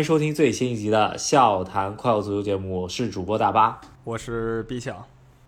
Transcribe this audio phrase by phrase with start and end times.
[0.00, 4.96] 欢迎收听最新一集的笑谈快乐足球节目，我是主播大巴，我是毕强。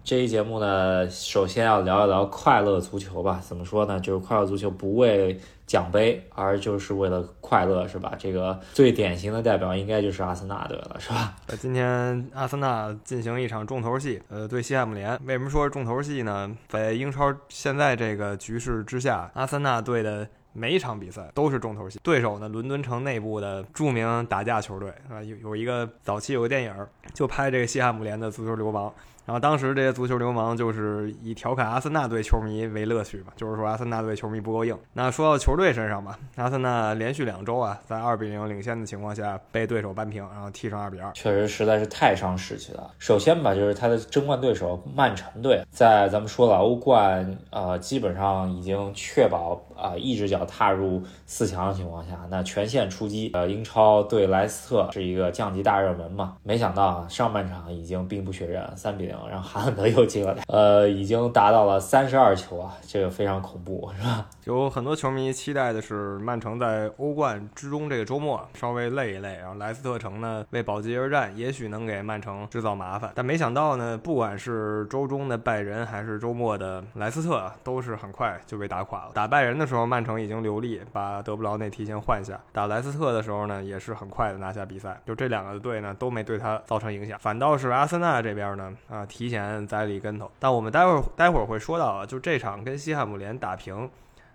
[0.04, 3.40] 这一节目呢，首先要聊一聊快乐足球吧。
[3.42, 3.98] 怎么说呢？
[3.98, 8.12] 就是快乐足球不为奖杯，而就是为了快乐，是吧？
[8.18, 11.34] 这个最典型的代表应该就是阿森纳队了，是吧？
[11.46, 15.18] 呃，今天阿森纳进行一场重头戏，呃，对西汉姆联。
[15.24, 16.54] 为什么说是重头戏呢？
[16.68, 20.28] 在英超现在这个局势之下，阿森纳队的。
[20.52, 28.92] 每一场比赛都是重头戏，对手呢，伦敦城内部的著名打架球队啊，有有一个早期有个电影，就拍这个西汉姆联的足球流氓。
[29.24, 34.76] 然后当时这些足球流氓就是以调侃阿森纳队球迷为乐趣吧，就是说阿森纳队球迷不够硬。
[34.94, 42.90] 那说到球队身上吧，阿森纳连续两周啊，在二比零领先的情况下被对手扳平，然后踢成二比二，确实实在是太伤士气了。
[42.98, 53.30] 首先吧，就是他的争冠对手曼城队，在咱们说了欧冠，呃，基本上已经确保啊一只脚踏入四强的情况下，那全线出击。
[53.34, 64.26] 呃，英超对莱斯特是一个降级大热门嘛，没想到啊，上半场已经兵不血刃，三比然后哈兰德又进了，呃，已经达到了三十二球啊，这个非常恐怖，是吧？
[64.44, 73.12] 有很多球迷期待的是曼城在欧冠之中这个周末稍微累一累，然后莱斯特城呢为保级而战，也许能给曼城制造麻烦。
[73.14, 79.10] 但没想到呢，不管是周中的拜仁还是周末的莱斯特，都是很快就被打垮了。
[79.14, 85.00] 打拜仁的时候，曼城已经留力把德布劳内提前换下；打莱斯特的时候呢，也是很快的拿下比赛。
[85.06, 89.01] 就这两个队呢都没对他造成影响，反倒是阿森纳这边呢啊。
[89.06, 93.88] 提前栽了一跟头，但我们待会儿待会儿会说到啊，就这场跟西汉姆联打平，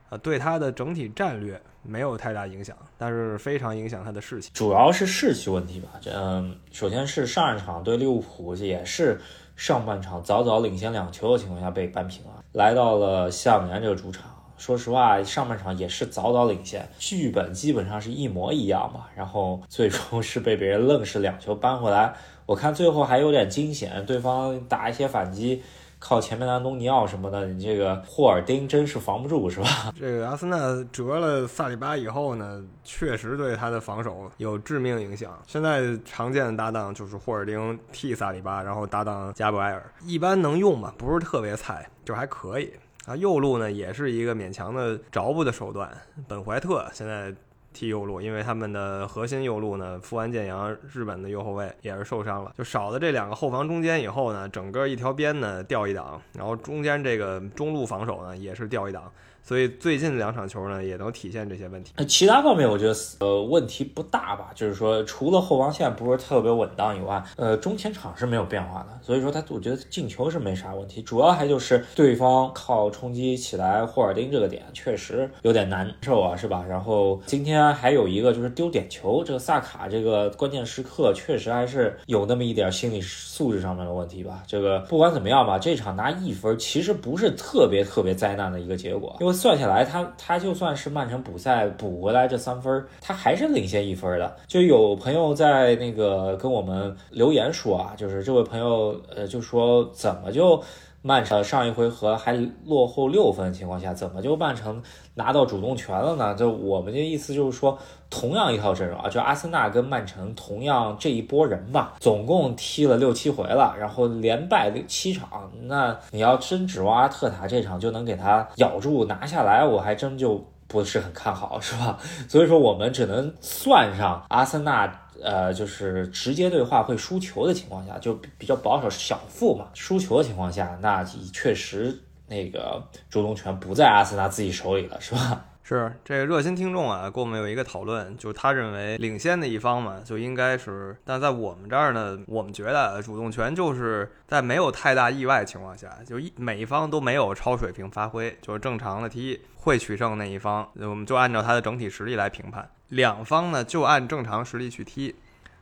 [0.10, 5.90] 呃，对他的整体战略没有太大影响，但是非常影响他的士气，主要是士气问题吧。
[6.02, 9.20] 这嗯，首先是上一场对利物浦也是
[9.56, 14.24] 上半场早早领先两球的情况下被扳平了，来到了西汉姆联这个主场，
[14.58, 22.14] 说实话上半场也是早早领先，剧本基本上是一模一样嘛，然后最终 是被别人愣是两球扳回来。
[22.46, 25.62] 我看最后还有点惊险，对方打一些反击，
[26.00, 29.68] 靠前面的安东尼奥什么的，你这个霍尔丁真是防不住，是吧？
[30.00, 30.58] 这个阿森纳
[30.92, 35.38] 折了萨里巴以后呢，确实对他的防守有致命影响。
[35.46, 42.72] 现在常见的搭档就是霍尔丁替萨里巴，然后搭档加布埃尔，一般能用吧，不是特别菜，就还可以。
[43.08, 45.92] 啊，右路呢也是一个勉强的着补的手段，
[46.28, 47.34] 本怀特现在。
[47.74, 59.12] 踢右路，因为他们的核心右路呢，富安健洋日本的右后卫也是受伤了，就少了这两个后防中间以后呢，整个一条边呢掉一档，然后中间这个中路防守呢也是掉一档。
[59.48, 61.94] 所以最近两场球呢，也能体现这些问题。
[61.96, 64.52] 那其他方面，我觉得呃问题不大吧。
[64.54, 69.00] 就是说，除了后防线不是特别稳当以外，呃，中前场是没有变化的。
[69.02, 71.02] 所以说，他我觉得进球是没啥问题。
[71.02, 76.66] 主要还就是对方靠冲击起来霍尔丁这个点确实有点难受啊，是吧？
[76.68, 84.44] 然后今天还有一个就是丢点球，这个萨卡这个关键时刻确实还是有那么一点心理素质上面的问题吧。
[84.46, 89.37] 这个不管怎么样吧，这场拿一分其实不是特别特别灾难的一个结果，因为。
[89.38, 94.36] 算下来，他他就算是曼城补赛补回来这三分，他还是领先一分的。
[94.48, 100.62] 就有朋友在那个跟我们留言说啊，就是这位朋友呃就说怎么就
[101.08, 102.34] 曼城上一回合还
[102.66, 104.84] 落后六分的情况下，怎么就曼城
[105.16, 106.36] 拿到主动权了呢？
[106.36, 107.80] 就我们的意思就是说，
[108.10, 115.50] 同样一套阵容啊，就阿森纳跟曼城同样这一波人吧，总共踢了六七回了，然后连败六七场。
[115.62, 121.98] 那你要真指望阿特塔这场就能给他咬住拿下来，我还真就不是很看好，是吧？
[122.28, 129.68] 所以说我们只能算上阿森纳，呃，就是直接对话会输球的情况下，就比较保守小负嘛。
[129.74, 131.98] 输球的情况下，那确实
[132.28, 135.46] 那个主动权不在阿森纳自己手里了，是吧？
[135.68, 152.70] 是这个热心听众啊，跟我们有一个讨论，就他认为领先的一方嘛，就应该是，但在我们这儿呢，我们觉得主动权就是在没有太大意外情况下，就一每一方都没有超水平发挥，就是正常的踢会取胜那一方，我们就按照他的整体实力来评判。
[152.90, 155.14] 两方呢就按正常实力去踢，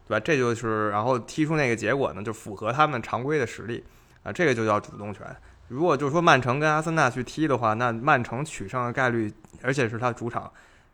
[0.07, 0.19] 对吧？
[0.19, 3.83] 这就是然后踢出那个结果呢，就符合他们常规的实力
[4.23, 5.25] 啊，这个就叫主动权。
[5.67, 9.33] 如果就是说曼城跟阿森纳去踢的话，那曼城取胜的概率。
[9.61, 10.51] 而且是他主场，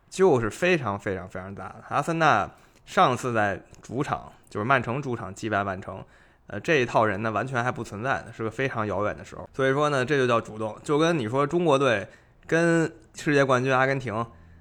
[0.08, 1.84] 就是非常非常非常大的。
[1.88, 2.48] 阿森纳
[2.86, 6.02] 上次在主场，就是曼城主场击败曼城，
[6.46, 9.46] 呃，这一套人呢完全还不存在的，是个非常遥远的时候。
[9.52, 10.74] 所以说呢，这就叫主动。
[10.82, 12.08] 就跟你说中国队
[12.52, 14.12] 跟世界冠军阿根廷，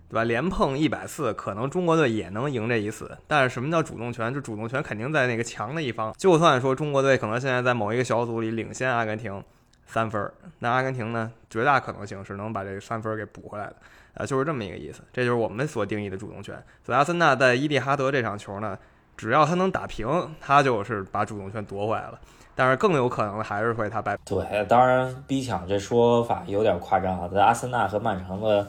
[0.07, 0.23] 对吧？
[0.23, 3.17] 连碰一百次，可能中国队也能赢这一次。
[3.27, 4.33] 但是什么叫主动权？
[4.33, 6.13] 就主动权肯定在那个强的一方。
[6.17, 9.43] 就算说中国队可能现在在某一个小组里领先阿根廷
[9.85, 13.75] 三分，那阿根廷呢，绝大可能性是能把这三分给补回来的。
[14.13, 16.55] 啊，就是这么一个意思，这就是我们所定义的主动权。
[16.85, 18.77] 所以阿森纳在伊蒂哈德这场球呢，
[19.21, 20.07] 只要他能打平，
[20.41, 22.19] 他就是把主动权夺回来了。
[22.55, 24.17] 但是更有可能的还是会他败。
[24.25, 27.29] 对，当然逼抢这说法有点夸张啊。
[27.31, 28.67] 在阿森纳和曼城的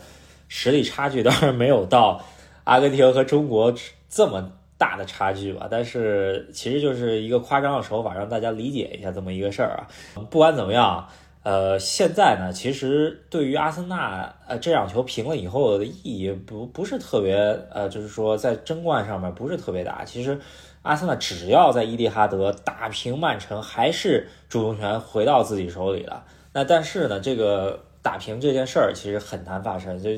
[0.48, 2.20] 实力差距当然没有到
[2.64, 3.72] 阿根廷和中国
[4.10, 4.46] 这么
[4.76, 9.88] 大的差距吧，但是其实就是一个夸张的手法，让大家理解一下这么一个事儿啊。
[10.28, 11.08] 不管怎么样。
[11.42, 17.34] 呃，现在呢，其实对于阿森纳，呃，这场球平了以后的意义不不是特别，
[17.72, 20.04] 呃，就是说在争冠上面不是特别大。
[20.04, 20.38] 其实，
[20.82, 26.24] 阿森纳只要在伊蒂哈德打平曼城，还是主动权回到自己手里了。
[26.52, 30.10] 那但是呢，这个打平这件事儿其实很难发生，就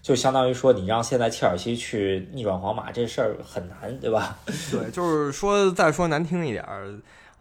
[0.00, 4.38] 就相当于说你让现在切尔西去逆转皇马这事儿很难，对吧？
[4.70, 6.94] 对，就是说再说难听一点儿。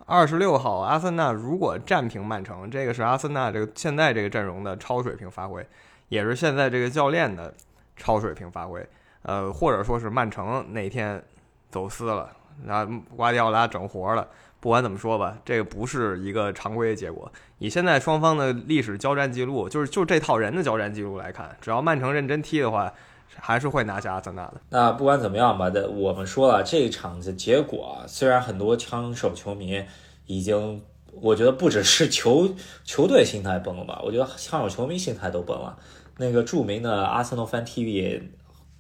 [0.10, 5.68] 二十六号，阿森纳如果战平曼城，这个是阿森纳这个现在这个阵容的超水平发挥，
[6.08, 7.54] 也是现在这个教练的
[7.98, 8.88] 超水平发挥。
[9.24, 11.22] 呃，或者说是曼城那天
[11.70, 12.32] 走私了，
[12.64, 12.86] 那
[13.18, 14.26] 瓜迪奥拉整活了。
[14.62, 17.30] 不管怎么说吧，这个不是一个常规的结果。
[17.58, 22.92] 以现在双方的历史交战记录，就是就这套人的交战记录来看，只要曼城认真踢的话，
[23.36, 24.56] 还是会拿下阿森纳的。
[24.70, 29.84] 那不管怎么样吧，的我们说了这一场的结果，虽然很多枪手球迷。
[30.30, 30.82] 已经，
[31.22, 32.54] 我觉得不只是球
[32.84, 35.74] 球队心态崩了吧，我觉得枪手球迷心态都崩了。
[36.18, 38.22] 那个著名的阿森纳 fan TV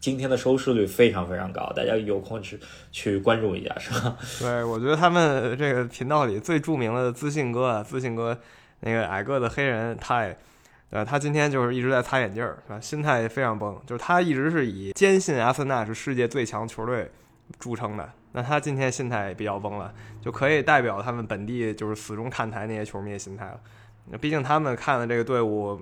[0.01, 2.59] 今天的收视率非常非常高，大家有空去
[2.91, 4.17] 去关注一下，是吧？
[4.41, 8.37] 对，我觉得他们这个频道里最著名的自信哥啊，自信哥
[8.81, 10.37] 那个矮个子黑人，他也，
[10.89, 12.79] 呃，他今天就是一直在擦眼镜儿，是吧？
[12.79, 17.11] 心态非常崩，就是他一直是以坚信阿森纳是世界最强球队
[17.59, 18.09] 著称的。
[18.31, 23.59] 那他今天心态也比较崩了，就可以代表他们本地就是死忠看台那些球迷的心态了。
[24.19, 25.77] 毕竟他们看的这个队伍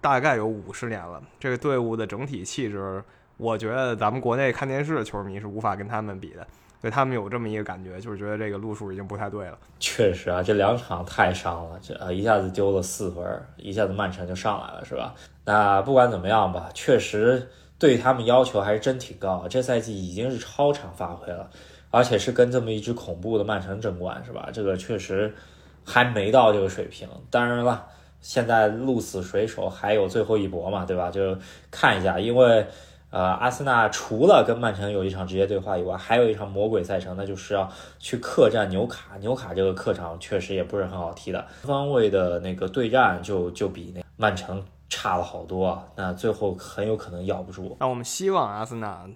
[0.00, 3.02] 大概有五十年了，这个队伍的整体气质，
[3.38, 6.46] 我觉得咱们国内看电视的球迷是无法跟他们比的。
[6.82, 9.56] 对他们有这么一个感觉，就是觉得这个路数已经不太对了。
[9.80, 13.24] 确实啊，这两场太伤了，这呃一下子丢了四分，
[13.56, 15.14] 一下子曼城就上来了，是吧？
[15.44, 17.48] 那不管怎么样吧，确实
[17.78, 19.46] 对他们要求还是真挺高。
[19.48, 21.48] 这赛季已经是超常发挥了。
[21.94, 24.48] 而且是跟这么一支恐怖的曼城争冠，是吧？
[24.50, 25.30] 这个确实
[25.84, 27.06] 还没到这个水平。
[27.28, 27.86] 当然了，
[28.22, 31.10] 现在鹿死谁手还有最后一搏嘛，对吧？
[31.10, 31.36] 就
[31.70, 32.66] 看一下，因为
[33.12, 37.70] 呃，阿森纳除了跟曼城有一场直接对话以外，还有一场魔鬼赛程，那就是要
[38.00, 39.16] 去客战纽卡。
[39.20, 47.76] 纽卡这个客场确实也不是很好踢的，方位的那个对战就就比那曼城差了好多，那最后很有可能咬不住。
[47.78, 49.06] 那我们希望阿森纳。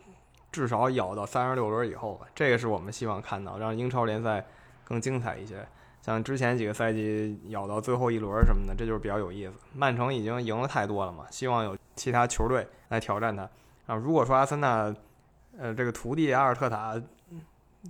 [0.53, 4.43] 至少咬到三十六轮以后吧，这个是我们希望看到，让英超联赛
[4.85, 5.57] 更精彩一些。
[6.01, 9.53] 像之前几个赛季咬到最后一轮什么的，这就是比较有意思。
[9.75, 13.47] 曼城已经赢了太多了嘛，希望有其他球队来挑战他。
[13.87, 14.95] 啊，如果说阿森纳，
[15.59, 17.01] 呃，这个徒弟阿尔特塔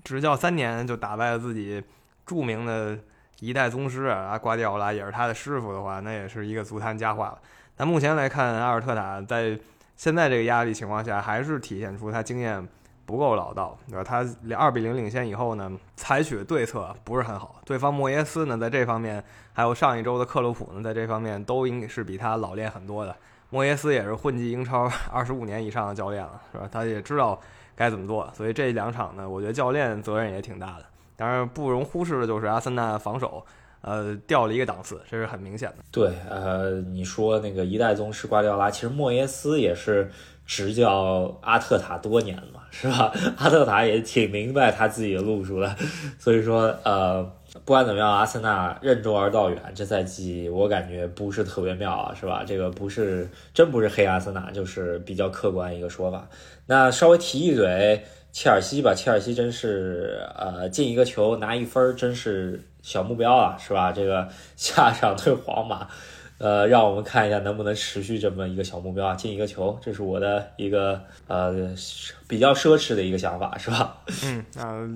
[0.04, 1.82] 执教三年就打败了自己
[2.24, 2.98] 著名的
[3.40, 7.38] 一代宗师啊，瓜迪奥拉也是他的师傅的话，那也是一个足坛佳话了。
[7.74, 9.58] 但目前来看，阿尔特塔在
[9.96, 12.66] 现在这个压力情况下，还是体现出他经验
[13.06, 14.04] 不够老道，对吧？
[14.04, 14.24] 他
[14.56, 17.60] 二比零领先以后呢，采取对策不是很好。
[17.64, 19.22] 对方莫耶斯呢，在这方面，
[19.54, 23.16] 还有上一周的克洛普呢，在这方面都应该是比他老练很多的。
[23.50, 26.68] 莫耶斯也是混迹英超 二十五年以上的教练了，是吧？
[26.70, 27.40] 他也知道
[27.74, 28.30] 该怎么做。
[28.34, 30.84] 所以这两场呢，我觉得教练责任也挺大的。
[31.16, 33.44] 当然，不容忽视的就是阿森纳防守。
[33.82, 35.76] 呃，掉了一个档次，这是很明显的。
[35.92, 40.10] 对，呃，你说那个一代宗师瓜迪奥拉，其实莫耶斯也是
[40.44, 43.12] 执教阿特塔多年嘛，是吧？
[43.38, 45.76] 阿特塔也挺明白他自己的路数的，
[46.18, 47.30] 所以说，呃，
[47.64, 52.44] 不管怎么样，阿森纳任重而道远，这赛季我感觉不是特别妙啊，是吧？
[52.46, 56.28] 这个不是真不是黑阿森纳，就是比较客观一个说法。
[56.66, 62.60] 那稍微提一嘴切尔西吧，切尔西真是呃进一个球拿一分，真是。
[62.82, 63.90] 小目标啊，是吧？
[63.90, 65.88] 这个 下场对皇马，
[66.38, 71.74] 呃，让我们看一下能不能持续这么一个小目标啊，进一个球，这是我的一个呃
[72.28, 73.96] 比较奢侈的一个想法，是吧？
[74.24, 74.88] 嗯，那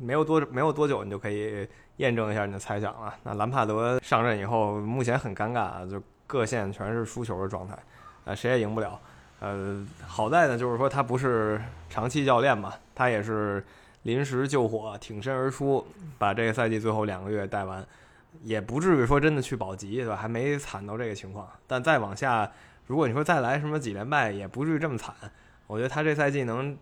[0.00, 3.14] 没有多没有多久，你就可以验证一下你的猜想了。
[3.22, 7.78] 那兰帕德上任以后，目前很尴尬啊，就各线全是输球的状态，
[8.24, 9.00] 啊，谁也赢不了。
[9.40, 13.64] 呃，好在呢，就是说他不是长期教练嘛，他也是。
[14.04, 15.84] 临时救火，挺身而出，
[16.16, 17.84] 把这个赛季最后两个月带完，
[18.42, 20.16] 也不至于说真的去保级，对吧？
[20.16, 21.46] 还没惨到这个情况。
[21.66, 22.50] 但再往下，
[22.86, 25.12] 如果你说再来什么几连败，也不至于这么惨。
[25.68, 26.76] 我觉得他这赛季能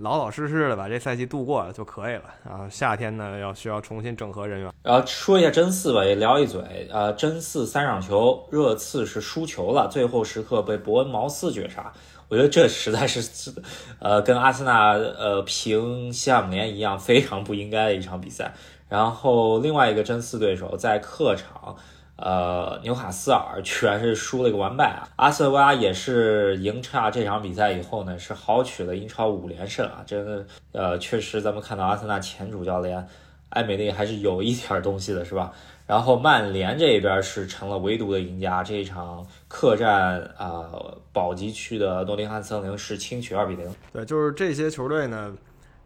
[0.00, 2.24] 老老实实的把这赛季度过了就可以了。
[2.42, 4.72] 然后夏天呢，要需要重新整合人员。
[4.82, 6.88] 然后说一下真四吧，也聊一嘴。
[6.90, 11.92] 呃，真四三场球，热刺是输球了，最后时刻被伯恩茅斯绝杀。
[12.28, 13.52] 我觉得这实在是，
[13.98, 18.54] 呃，跟阿森纳呃平西汉姆联一样，非常不应该的一场比赛。
[18.88, 21.76] 然后另外一个真四对手在客场。
[22.20, 25.08] 呃，纽卡斯尔居然是输了一个完败啊！
[25.14, 30.02] 阿瑟维拉也是赢差这场比赛以后呢，是豪取了英超五连胜啊！
[30.04, 33.06] 真的，呃，确实咱们看到阿森纳前主教练
[33.50, 35.52] 埃梅利还是有一点东西的，是吧？
[35.86, 40.68] 然后曼联这边是成了唯独的赢家，这一场客战啊
[41.12, 43.72] 保级区的诺丁汉森林是轻取二比零。
[43.92, 45.32] 对，就是这些球队呢，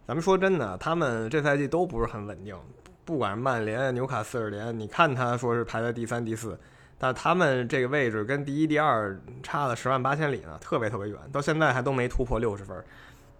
[0.07, 2.57] 咱们说真的，他们这赛季都不是很稳定。
[3.05, 6.59] 不管是曼联、纽卡斯尔联，你看他说是排在第三、第四，
[6.99, 12.77] 但他们这个位置跟第一、第二差了十万八千里呢，特别特别远，到现在还都没突破六十分。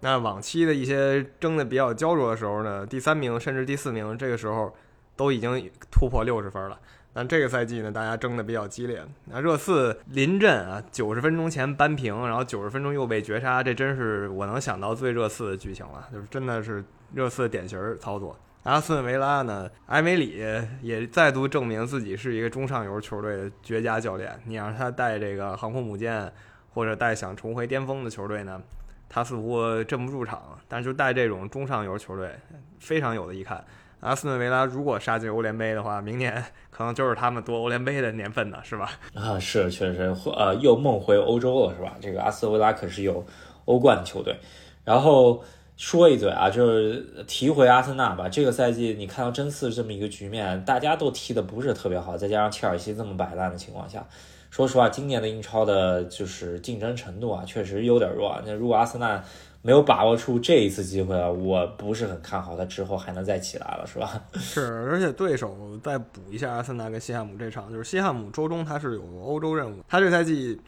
[0.01, 4.75] 那往期的一些争的比较焦灼的时候呢，第三名甚至第四名，这个时候
[5.15, 6.77] 都已经突破六十分了。
[7.13, 9.01] 但这个赛季呢，大家争的比较激烈。
[9.25, 18.37] 那热刺临阵啊，九十分钟前扳平，然后九十分钟又被绝杀，这真是我能想到最热刺的剧情了，就是真的是热刺典型操作。
[18.63, 19.69] 阿斯顿维拉呢？
[19.87, 20.41] 埃梅里
[20.81, 24.39] 也再度证明自己是一个中上游球队的绝佳教练。
[24.45, 26.31] 你让他带这个航空母舰，
[26.73, 28.61] 或者带想重回巅峰的球队呢，
[29.09, 30.57] 他似乎镇不住场。
[30.69, 32.31] 但是就带这种中上游球队，
[32.79, 33.61] 非常有的一看。
[33.99, 36.41] 阿斯顿维拉如果杀进欧联杯的话，明年
[36.71, 38.91] 可能就是他们夺欧联杯的年份呢，是吧？
[39.13, 41.97] 啊，是，确实，呃，又梦回欧洲了，是吧？
[41.99, 43.25] 这个阿斯顿维拉可是有
[43.65, 44.39] 欧冠球队，
[44.85, 45.43] 然后。
[45.75, 48.29] 说一嘴啊，就是提回阿森纳吧。
[48.29, 54.05] 这个赛季你看到真四这么一个局面，大家都踢的不是特别好，再加上切尔西这么摆烂的情况下，
[54.51, 58.41] 说实话，今年的英超的就是竞争程度啊，确实有点弱啊。
[58.45, 59.21] 那如果阿森纳
[59.63, 64.21] 没有把握住这一次机会啊，我不是很看好他之后还能再起来了，是吧？
[64.37, 70.59] 是，而且对手再补一下阿森纳跟西汉姆这场，就是西汉姆周中他是有欧洲任务，他这赛季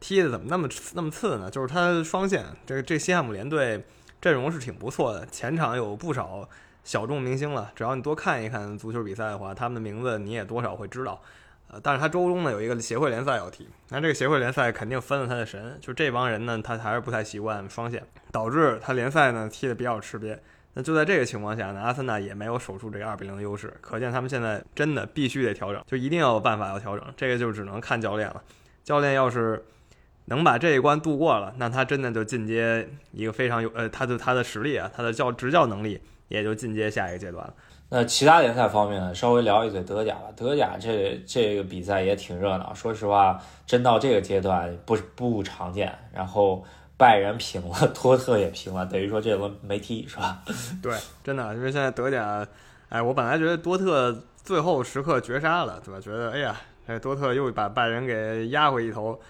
[0.00, 1.50] 踢的怎么那么那么次呢？
[1.50, 3.84] 就是他双线，这个这西汉姆联队。
[4.24, 6.48] 阵容是挺不错的，前场有不少
[6.82, 7.70] 小众明星了。
[7.76, 11.20] 只要你多看一看足球比赛的话，他们的名字你也多少会知道。
[11.70, 15.76] 呃，但是他周中呢有一个协会联赛要踢，那这个协会联赛肯定分了他的神。
[15.78, 18.02] 就这帮人呢，他还是不太习惯双线，
[18.32, 20.38] 导致他联赛呢踢得比较吃瘪。
[20.72, 27.06] 那就在这个情况下呢，阿森纳也没有守住这个二比零的优势，可见他们现在真的必须得调整，就一定要有办法要调整。
[27.14, 28.42] 这个就只能看教练了。
[28.84, 29.62] 教练要是。
[30.26, 37.54] 能把这一关度过了，那他真的就进阶一个非常有呃，他的他的实力啊，他的教执教能力也就进阶下一个阶段了。
[37.90, 40.22] 那其他联赛方面呢，稍微聊一嘴德甲吧。
[40.34, 45.96] 德甲这这个比赛也挺热闹，说实话，真到这个阶段不不常见。
[46.12, 46.64] 然后
[46.96, 50.42] 拜仁平了， 托特也平了，等于说这轮没踢是吧？
[50.82, 52.44] 对，真的，因为现在德甲，
[52.88, 56.00] 哎，我本来觉得多特最后时刻绝杀了，对吧？
[56.00, 56.56] 觉得哎呀，
[56.88, 59.20] 这多特又把拜仁给压回一头。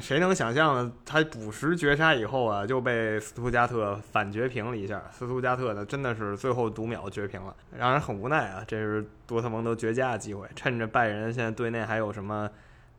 [0.00, 0.92] 谁能想象呢？
[1.06, 5.00] 他补时绝杀以后啊，就被斯图加特反绝平了一下。
[5.12, 8.64] 斯图加特呢，真的是最后读秒绝平了，让人很无奈啊！
[8.66, 12.50] 这是多特蒙德绝佳的机会，趁着拜仁现在队内还有什么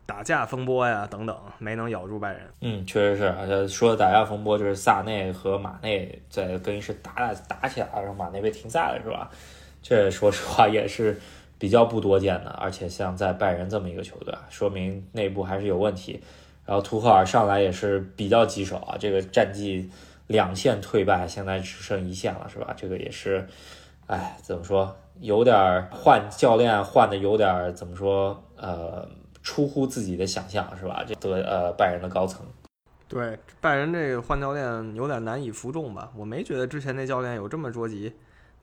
[0.05, 2.41] 打架风波呀等等，没能咬住拜仁。
[2.61, 3.25] 嗯，确实是。
[3.27, 9.29] 而且说的打架风波，就是萨内和马内在更衣室打打打起来了，然后马内被停赛了，是吧？
[9.81, 11.19] 这说实话也是
[11.59, 12.51] 比较不多见的。
[12.51, 16.23] 而且像在拜仁这么一个球队，说明内部还是有问题。
[16.65, 19.89] 然后图赫尔上来也是比较棘手啊，这个战绩
[20.27, 22.73] 两线退败，现在只剩一线了，是吧？
[22.75, 23.47] 这个也是，
[24.07, 29.07] 哎，怎么说，有点换教练换的有点怎么说，呃，
[29.43, 31.03] 出乎自己的想象，是吧？
[31.07, 32.43] 这德呃拜仁的高层，
[33.07, 36.11] 对拜仁这个换教练有点难以服众吧？
[36.15, 38.11] 我没觉得之前那教练有这么着急，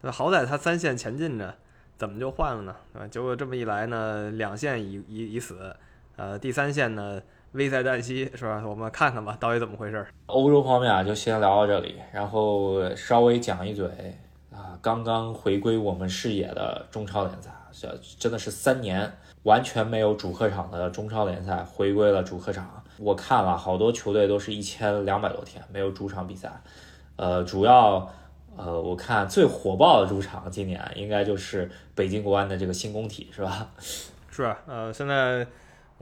[0.00, 0.10] 对？
[0.10, 1.54] 好歹他三线前进着，
[1.96, 2.74] 怎么就换了呢？
[2.92, 3.06] 对吧？
[3.06, 5.76] 结果这么一来呢，两线已已已死，
[6.16, 7.22] 呃，第三线呢？
[7.52, 8.62] 危在旦夕，是吧？
[8.66, 10.06] 我们看看吧，到底怎么回事？
[10.26, 13.86] 欧洲方面啊，就先聊到这里，然后稍微讲一嘴
[14.50, 22.82] 啊，刚刚回归我们视野的中超联赛，这真的是三年完全没有主客场的中超联赛回归了主客场。
[22.98, 26.50] 我看了好多球队都是一千两百多天没有主场比赛，
[27.16, 28.10] 呃，主要
[28.56, 33.68] 呃，我看最火爆的主场今年应该就是北京国安的这个新工体，是吧？
[34.30, 35.46] 是，呃，现在。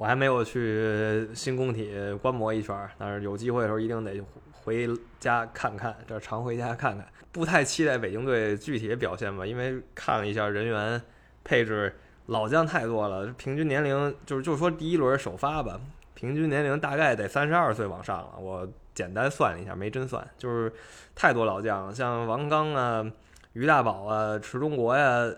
[0.01, 4.19] 我还没有去新工体观摩一圈，但是有机会的时候一定得
[4.51, 4.89] 回
[5.19, 7.07] 家看看，这常回家看看。
[7.31, 10.99] 不太期待北京队具体的表现吧，因为看了一下人员
[11.45, 11.95] 配置，
[12.29, 15.79] 老将太多了，平均年龄就是就说第一轮首发吧，
[16.15, 18.39] 平均年龄大概得三十二岁往上了。
[18.41, 20.73] 我简单算了一下，没真算，就是
[21.15, 23.05] 太多老将了，像王刚啊、
[23.53, 25.31] 于大宝啊、池忠国呀，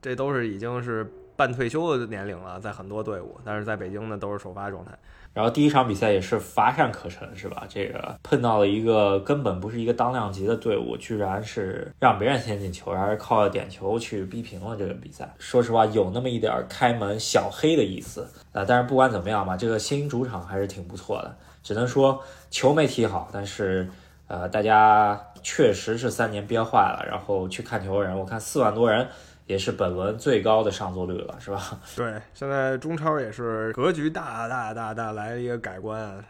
[0.00, 1.04] 这都是已经是
[1.36, 4.92] 半退休的年龄了，在很多队伍，但是在北京呢都是首发状态。
[5.32, 7.64] 然后第一场比赛也是乏善可陈，是吧？
[7.68, 15.28] 这个碰到了一个根本不是一个当量级的队伍，居然是让别人先进球，还是靠点球去逼平了这个比赛。
[15.38, 18.64] 说实话，有那么一点开门小黑的意思啊。
[18.64, 21.36] 但是不管怎么样吧，这个新主场还是挺不错的。
[21.64, 23.90] 只能说球没踢好，但是
[24.28, 29.08] 呃，大家确实是三年憋坏了，然后去看球的人，我看四万多人。
[29.46, 31.78] 也是本轮最高的上座率了，是吧？
[31.96, 36.24] 对，现在中超也是格局大大大大来了一个改观，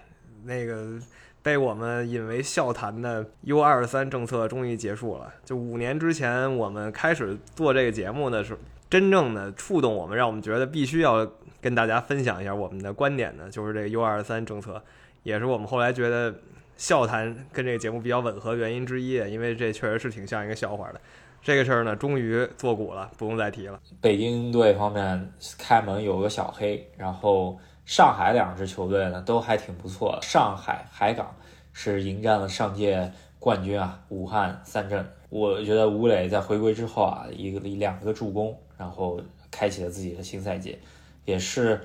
[0.45, 0.99] 那个
[1.43, 5.33] 被我们引为笑谈的 U 二三政策终于结束了。
[5.45, 8.59] 就五年之前我们开始做这个节目的时候，
[8.91, 11.31] 真正的触动我们，让我们觉得必须要
[11.61, 14.83] 跟大家分享一下我们的观点的，就是这个 U 二三政策，
[15.23, 16.35] 也是我们后来觉得
[16.77, 21.01] 笑谈跟这个节目比较吻合原因之一，因为这确实是挺像一个笑话的。
[21.45, 23.79] 这个事儿呢，终于做古了，不用再提了。
[24.01, 30.19] 北京队方面开门有个小黑，然后上海两支球队呢都还挺不错。
[30.23, 31.37] 上海海港
[31.75, 35.07] 是迎战了上届冠军啊，武汉三镇。
[35.29, 39.21] 我觉得吴磊在回归之后啊，一个两个助攻，然后
[39.51, 40.79] 开启了自己的新赛季，
[41.27, 41.79] 也是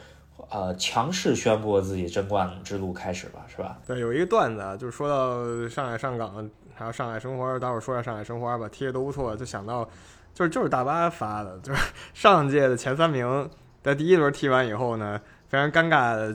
[0.49, 3.77] 呃强势宣布了自己争冠之路开始吧，是吧？
[3.85, 6.49] 对，有一个段子啊，就是说到上海上港。
[6.79, 9.35] 还有上海申花，待会儿说下上海申花吧，踢的都不错。
[9.35, 9.83] 就想到，
[10.33, 13.49] 就是就是大巴发的，就是上届的前三名，
[13.83, 15.19] 在第一轮踢完以后呢，
[15.49, 16.33] 非常尴尬的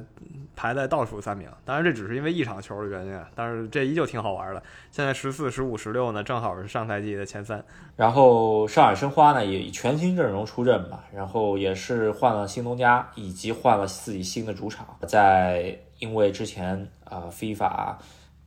[0.54, 1.48] 排在倒数三名。
[1.64, 4.62] 当然这只是因为一场球的原因，但是这依旧挺好玩的。
[4.90, 7.64] 现在十四、十五、十六呢，正好是上赛季的前三。
[7.96, 14.86] 然后上海申花呢，也以全新阵容出阵吧，然后也是换了新东家，以及换了自己新的主场。
[15.08, 17.98] 在因为之前啊，非法。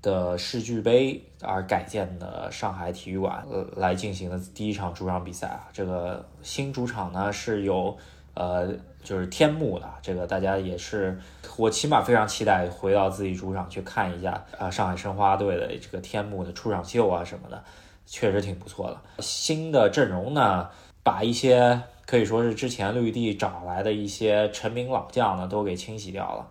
[0.01, 5.67] 的世俱杯而改建的上海体育馆，呃，来进行的第一场主场比赛啊。
[5.73, 7.97] 这个新主场呢是有，
[8.33, 8.73] 呃，
[9.03, 9.89] 就是天幕的。
[10.01, 11.19] 这个大家也是，
[11.57, 17.63] 我起码非常期待回到自己主场去看一下啊，上海申花队的这个天幕的出场秀啊什么的，
[18.05, 19.01] 确实挺不错的。
[19.19, 20.69] 新的阵容呢，
[21.03, 26.47] 把一些可以说是之前绿地找来的一些成名老将呢都给清洗掉了。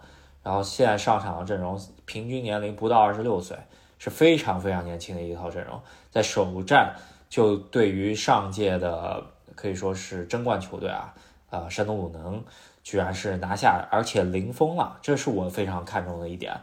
[0.46, 3.56] 然后现在上场的阵容平均年龄不到二十六岁，
[3.98, 5.80] 是非常非常年轻的一套阵容。
[6.08, 6.94] 在首战
[7.28, 11.12] 就对于上届的可以说是争冠球队啊，
[11.50, 12.44] 啊山东鲁能
[12.84, 16.56] 居然是拿下，而且零封了，这是我非常看重的一点。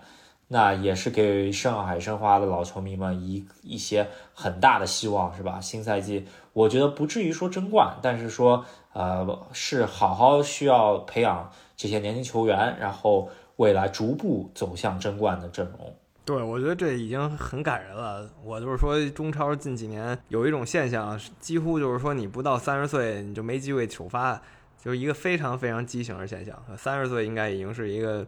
[0.48, 5.60] 那也是给上海申花的老球迷们一一些很大的希望，是吧？
[5.60, 13.30] 新赛季我觉得不至于说争冠，但是说呃是好好需要培养这些年轻球员，然后。
[13.64, 15.96] 未来逐步走向争冠的阵容，
[16.26, 18.30] 对我觉得这已经很感人了。
[18.44, 24.36] 我就是说，中超近几年有一种现象，几乎就是说你不到三十岁你就没机会首发，
[24.84, 26.62] 就是一个非常非常畸形的现象。
[26.78, 28.28] 三十岁应该已经是一个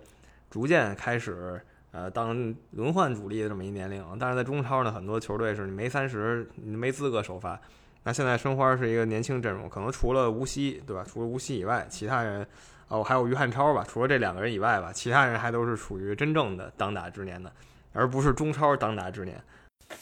[0.50, 7.60] 逐渐开始呃当轮换主力的这么一年龄，但是在中超呢，很多球队是你没三十你没资格首发。
[8.06, 11.04] 那现在申花是一个年轻阵容，可能除了无锡对吧？
[11.06, 12.48] 除了无锡以外，其他人。
[12.88, 17.52] 哦，还有于汉超吧，除了这两个人以外吧，其他人还都是属于真正的当打之年的，
[17.94, 19.42] 而不是中超当打之年。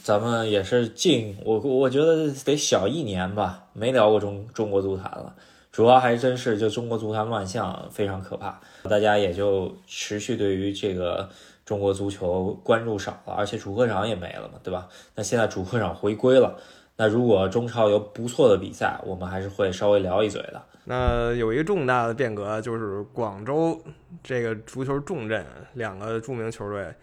[0.02, 5.36] 咱们也是近我我觉得得小一年吧，没聊过中中国足坛了，
[5.72, 11.30] 主要还真是就中国足坛乱象非常可怕，大家也就持续对于这个
[11.66, 14.88] 中国足球关注少了，而且主客场也没了嘛，对吧？
[15.16, 16.58] 那现在主客场回归了，
[16.96, 20.62] 那如果中超有不错的比赛，我们还是会稍微聊一嘴的。
[20.86, 23.82] 那有一个重大的变革，就是广州
[24.22, 26.94] 这个足球重镇，两个著名球队，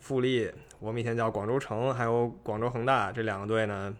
[0.00, 3.94] 富力，我们以前叫广州城，还有广州恒大这两个队呢，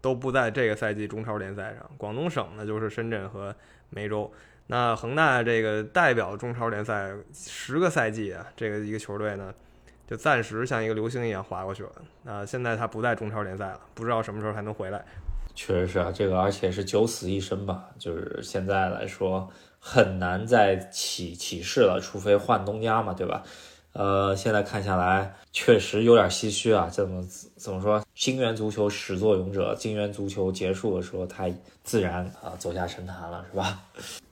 [0.00, 1.90] 都不在这个赛季中超联赛上。
[1.98, 3.54] 广东省呢，就是深圳和
[3.90, 4.32] 梅州。
[4.68, 9.52] 那恒大这个代表中超联赛十个赛季啊，这个一个球队呢，
[10.06, 11.90] 就暂时像一个流星一样划过去了。
[12.22, 15.04] 那现在他不在中超联赛了，不知道什么时候还能回来。
[15.54, 23.42] 确实是啊，这个而且是九死一生吧，就是现在来说很难再起起势了，除非换东家嘛，对吧？
[23.92, 26.88] 呃，现在看下来确实有点唏嘘啊。
[26.90, 27.22] 怎么
[27.56, 28.03] 怎么说？
[28.24, 31.46] 金元足球始作俑者，金元足球结束的时候，他
[31.82, 33.78] 自然啊走下神坛了，是吧？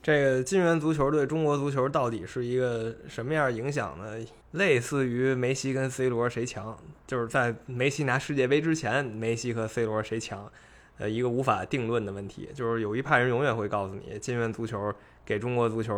[0.01, 4.15] 这个金元足球对中国足球到底是一个什么样影响呢？
[4.53, 6.75] 类似于梅西跟 C 罗谁强？
[7.05, 10.51] 就是在梅西拿世界杯之前，梅西和 C 罗谁强？
[10.97, 14.91] 呃，一个无法定论的问题，就是有一派人永远会告诉你，金元足球
[15.23, 15.93] 给中国足球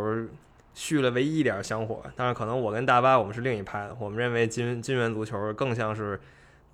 [0.74, 2.04] 续了唯一一点香火。
[2.18, 6.20] 但是可能我跟大巴我们是另一派的，我们认为金金元足球更像是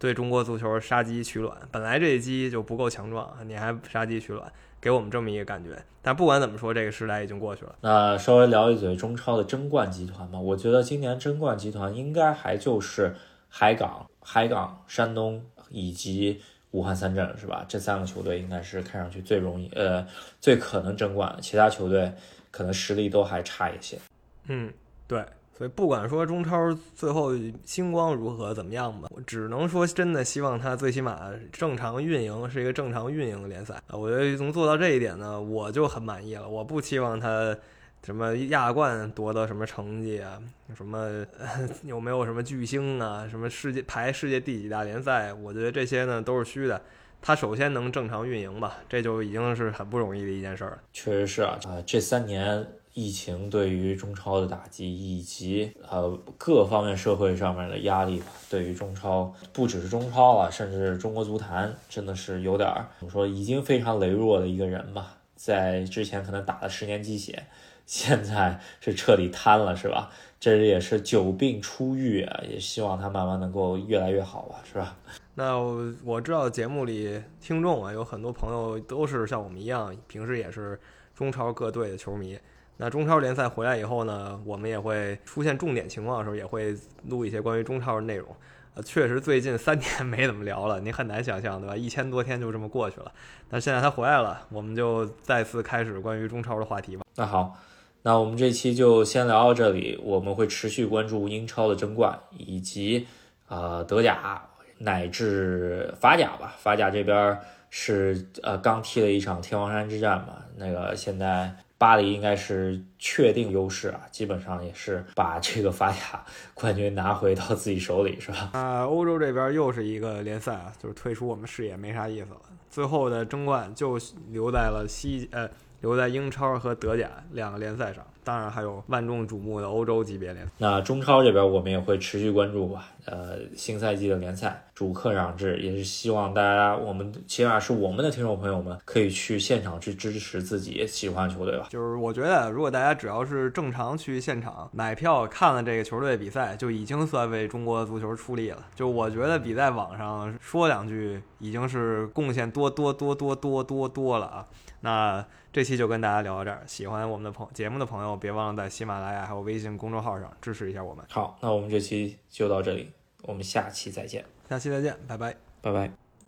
[0.02, 1.56] 对中国足球杀鸡取卵。
[1.72, 5.78] 本来这一鸡就不够强壮，你还杀鸡取卵，给我们这么一个感觉。
[6.02, 7.76] 但不管怎么说，这个时代已经过去了。
[7.82, 13.16] 那稍微聊一嘴中超的争冠集团吧，我觉得今年争冠集团应该还就是
[13.48, 16.42] 海港、海港、山东以及。
[16.72, 17.66] 武汉三镇是吧？
[17.68, 20.08] 这三个球队应该是看上去最容易，呃，
[20.40, 21.42] 最可能争冠的。
[21.42, 22.10] 其他球队
[22.50, 23.98] 可能实力都还差一些。
[24.46, 24.72] 嗯，
[25.06, 25.22] 对。
[25.62, 33.76] 所以不管说中超最后星光如何怎么样吧，我只能说真的希望他最起码正常运营是一个正常运营的联赛。
[33.86, 36.50] 啊我觉得能做到这一点呢，我就很满意了。
[36.50, 37.56] 我不期望他。
[38.04, 40.42] 什么亚冠夺得什么成绩啊？
[40.76, 41.24] 什么
[41.86, 43.28] 有没有什么巨星啊？
[43.30, 45.32] 什么世界排世界第几大联赛？
[45.32, 46.82] 我觉得这些呢都是虚的。
[47.22, 50.80] 他首先能正常运营吧，这就已经是很不容易的一件事儿了。
[50.92, 65.18] 确实是啊，啊，这三年疫情对于中超的打击，以及呃各方面社会上面的压力吧，对于中超不只是中超啊，甚至中国足坛真的是有点儿怎么说，已经非常羸弱的一个人吧。
[65.36, 67.44] 在之前可能打了十年鸡血。
[67.88, 70.10] 现在是彻底瘫了，是吧？
[70.40, 74.96] 这也是久病初愈啊，也希望他慢慢能够越来越好吧，是吧？
[75.36, 75.58] 那
[76.06, 80.80] 我知道节目里听众啊，有很多朋友都是像我们一样，平时也是
[81.14, 82.40] 中超各队的球迷。
[82.78, 86.76] 那中超联赛回来以后呢，我们也会出现重点情况的时候，也会
[87.08, 88.28] 录一些关于中超的内容。
[88.74, 91.76] 呃，确实最近三年 没怎么聊了，你很难想象，对吧？
[91.76, 93.12] 一千多天就这么过去了。
[93.50, 97.04] 但现在他回来了，我们就再次开始关于中超的话题吧。
[97.16, 97.58] 那好。
[98.04, 103.06] 那我们这期就先聊到这里，我们会持续关注英超的争冠，以及
[103.48, 104.42] 呃德甲
[104.80, 106.56] 乃至法甲吧。
[106.58, 107.38] 法甲这边
[107.70, 118.52] 是呃刚踢了一场天王山之战嘛，那个现在巴黎应该是确定优势啊，基本上也是把这个法甲冠军拿回到自己手里，是吧？
[118.54, 123.98] 啊，欧洲这边又是一个联赛啊，就是退出我们视野没啥意思了，最后的争冠就
[124.30, 125.50] 留在了西呃。
[125.82, 130.52] 留在英超和德甲两个联赛上，当然还有万众瞩目的欧洲级别联赛。
[130.60, 132.88] 那中超这边我们也会持续关注吧。
[133.06, 141.66] 呃，新赛季的联赛主客场制，也是希望大家，我们起码是我们的听众朋友们，可以去现场去支持自己喜欢的球队吧。
[141.70, 148.64] 就是我觉得，如果大家只要是正常去现场买票看了这个球队比赛，就已经算为中国足球出力了。
[148.76, 154.48] 就我觉得比在网上说两句，已经是贡献多多多多多多多了啊。
[154.82, 161.06] 那这期就跟大家聊到这儿，喜欢我们的朋节目的朋友，别忘了在喜马拉雅还有微信公众号上支持一下我们。
[161.10, 162.92] 好，那我们这期就到这里，
[163.24, 164.24] 我们下期再见。
[164.50, 166.01] 下期再见，拜拜，拜拜。